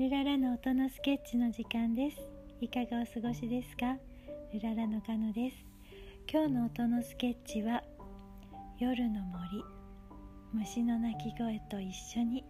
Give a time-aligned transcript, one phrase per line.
[0.00, 2.16] ルララの音のスケッチの時間です。
[2.62, 3.98] いかがお過ごしですか？
[4.50, 5.56] ルララのカノです。
[6.26, 7.84] 今日の音のスケッチは
[8.78, 9.62] 夜の森。
[10.54, 12.42] 虫の鳴き声と一緒に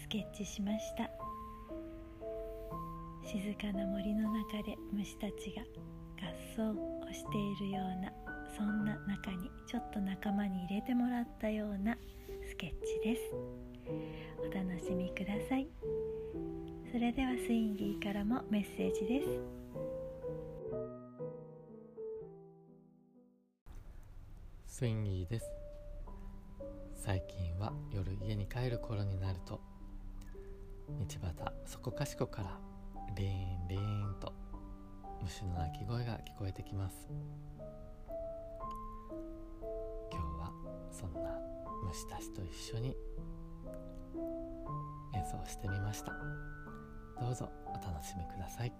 [0.00, 1.10] スケッチしました。
[3.26, 5.62] 静かな森の中で虫たちが
[6.24, 8.12] 合奏をしているような
[8.56, 11.96] そんな中にちょっと仲間に入れてもらったような
[12.48, 13.22] スケッチです。
[17.14, 19.28] ではスインギーからもメッセージです。
[24.66, 25.46] スインギーです。
[26.94, 29.60] 最近は夜家に帰る頃になると
[30.88, 32.58] 道端そこかしこから
[33.14, 34.32] リーンリーンと
[35.22, 37.10] 虫の鳴き声が聞こえてきます。
[40.10, 40.50] 今日は
[40.90, 41.38] そんな
[41.84, 42.96] 虫たちと一緒に
[45.14, 46.61] 演奏してみました。
[47.22, 48.72] どうぞお楽しみください。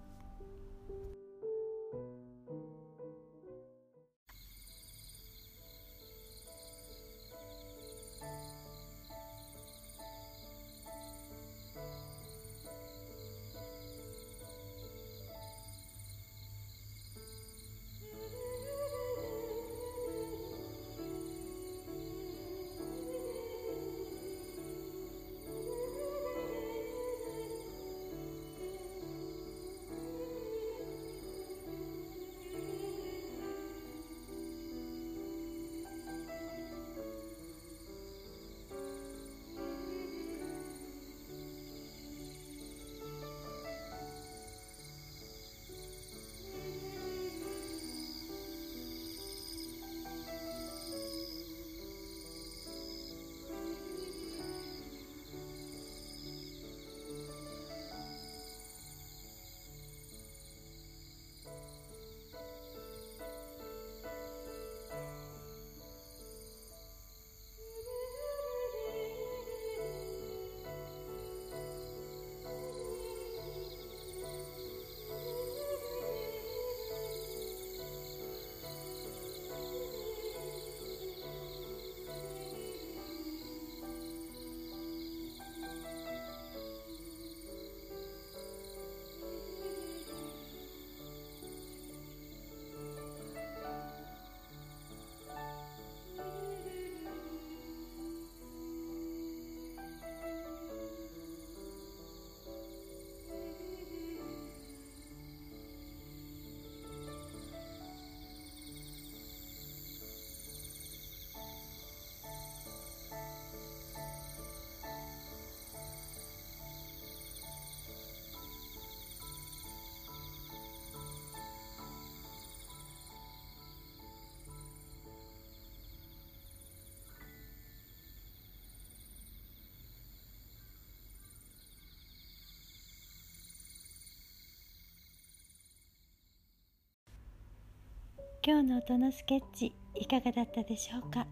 [138.44, 141.28] 今日の音のスケッチいかがだったでしょうか？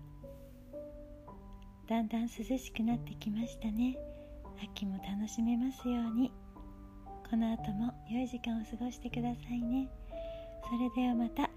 [1.88, 3.98] だんだん涼しくなってきましたね。
[4.62, 6.32] 秋も楽しめますように。
[7.28, 9.88] この後も良い時間を過ごしてくださいね。
[10.64, 11.50] それではまた。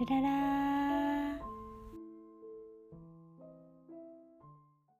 [0.00, 1.01] ルララー。